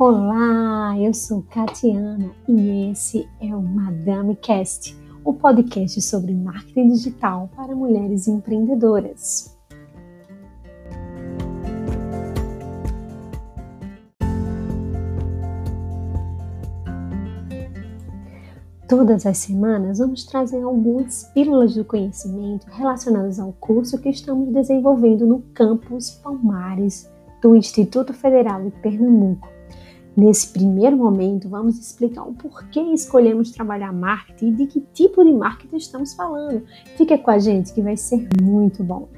[0.00, 7.50] Olá, eu sou Catiana e esse é o Madame Cast, o podcast sobre marketing digital
[7.56, 9.58] para mulheres empreendedoras.
[18.88, 25.26] Todas as semanas vamos trazer algumas pílulas do conhecimento relacionadas ao curso que estamos desenvolvendo
[25.26, 27.10] no campus Palmares
[27.42, 29.57] do Instituto Federal de Pernambuco.
[30.18, 35.30] Nesse primeiro momento, vamos explicar o porquê escolhemos trabalhar marketing e de que tipo de
[35.30, 36.64] marketing estamos falando.
[36.96, 39.08] Fica com a gente que vai ser muito bom.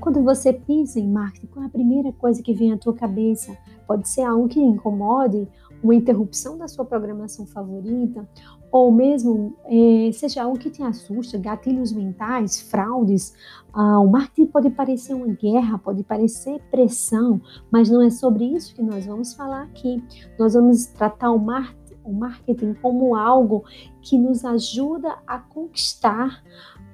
[0.00, 3.54] Quando você pensa em marketing, qual é a primeira coisa que vem à tua cabeça?
[3.86, 5.46] Pode ser algo que incomode,
[5.84, 8.26] uma interrupção da sua programação favorita,
[8.72, 13.34] ou mesmo é, seja algo que te assusta, gatilhos mentais, fraudes.
[13.72, 18.74] Ah, o marketing pode parecer uma guerra, pode parecer pressão, mas não é sobre isso
[18.74, 20.02] que nós vamos falar aqui.
[20.38, 23.64] Nós vamos tratar o marketing o marketing como algo
[24.02, 26.44] que nos ajuda a conquistar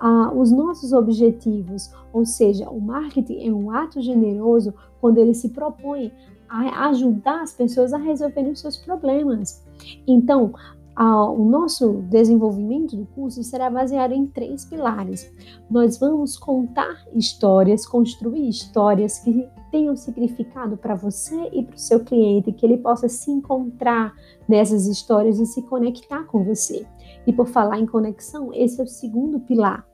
[0.00, 1.92] uh, os nossos objetivos.
[2.12, 6.12] Ou seja, o marketing é um ato generoso quando ele se propõe
[6.52, 9.64] a ajudar as pessoas a resolverem os seus problemas.
[10.06, 10.52] Então,
[10.94, 15.32] o nosso desenvolvimento do curso será baseado em três pilares.
[15.70, 22.00] Nós vamos contar histórias, construir histórias que tenham significado para você e para o seu
[22.00, 24.14] cliente, que ele possa se encontrar
[24.46, 26.86] nessas histórias e se conectar com você.
[27.26, 29.86] E por falar em conexão, esse é o segundo pilar.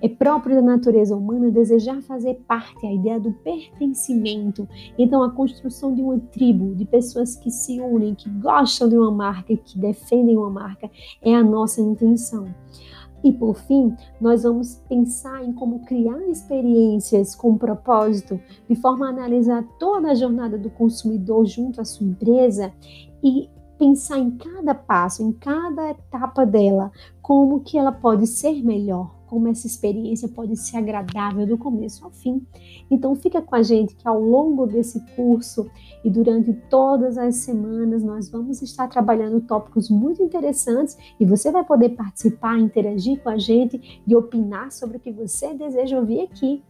[0.00, 4.66] É próprio da natureza humana desejar fazer parte, a ideia do pertencimento.
[4.96, 9.10] Então, a construção de uma tribo, de pessoas que se unem, que gostam de uma
[9.10, 10.88] marca, que defendem uma marca,
[11.20, 12.46] é a nossa intenção.
[13.24, 19.10] E por fim, nós vamos pensar em como criar experiências com propósito, de forma a
[19.10, 22.72] analisar toda a jornada do consumidor junto à sua empresa
[23.22, 26.90] e pensar em cada passo, em cada etapa dela,
[27.20, 32.10] como que ela pode ser melhor, como essa experiência pode ser agradável do começo ao
[32.10, 32.46] fim.
[32.90, 35.70] Então fica com a gente que ao longo desse curso
[36.04, 41.64] e durante todas as semanas nós vamos estar trabalhando tópicos muito interessantes e você vai
[41.64, 46.62] poder participar, interagir com a gente e opinar sobre o que você deseja ouvir aqui.